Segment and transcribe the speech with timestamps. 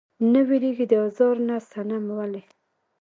[0.31, 2.43] نۀ ويريږي د ازار نه صنم ولې؟